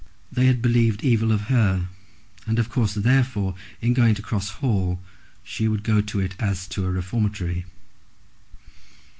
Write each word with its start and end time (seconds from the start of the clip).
They 0.31 0.47
had 0.47 0.63
believed 0.63 1.03
evil 1.03 1.31
of 1.31 1.41
her, 1.41 1.87
and 2.47 2.57
of 2.57 2.69
course, 2.69 2.95
therefore, 2.95 3.53
in 3.81 3.93
going 3.93 4.15
to 4.15 4.23
Cross 4.23 4.49
Hall, 4.53 4.99
she 5.43 5.67
would 5.67 5.83
go 5.83 6.01
to 6.01 6.19
it 6.19 6.33
as 6.39 6.67
to 6.69 6.85
a 6.87 6.91
reformatory. 6.91 7.65